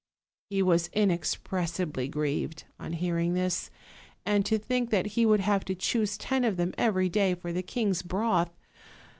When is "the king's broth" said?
7.53-8.49